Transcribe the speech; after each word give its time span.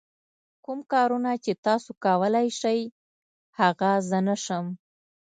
کوم 0.65 0.79
کارونه 0.91 1.31
چې 1.43 1.51
تاسو 1.65 1.89
کولای 2.05 2.47
شئ 2.59 2.79
هغه 3.59 3.91
زه 4.09 4.19
نه 4.27 4.35
شم. 4.43 4.65